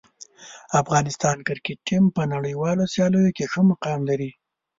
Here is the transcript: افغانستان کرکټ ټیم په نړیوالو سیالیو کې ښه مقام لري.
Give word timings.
افغانستان 0.81 1.37
کرکټ 1.47 1.77
ټیم 1.87 2.03
په 2.15 2.21
نړیوالو 2.33 2.83
سیالیو 2.93 3.35
کې 3.37 3.45
ښه 3.51 3.61
مقام 3.71 3.99
لري. 4.09 4.31